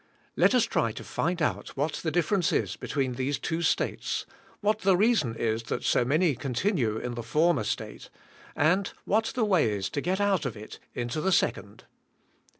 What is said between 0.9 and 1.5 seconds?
to find